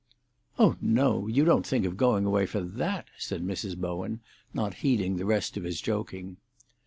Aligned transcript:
"Oh 0.57 0.77
no; 0.81 1.27
you 1.27 1.45
don't 1.45 1.63
think 1.63 1.85
of 1.85 1.95
going 1.95 2.25
away 2.25 2.47
for 2.47 2.59
that!" 2.59 3.05
said 3.19 3.45
Mrs. 3.45 3.77
Bowen, 3.77 4.19
not 4.51 4.73
heeding 4.81 5.17
the 5.17 5.25
rest 5.25 5.57
of 5.57 5.63
his 5.63 5.79
joking. 5.79 6.37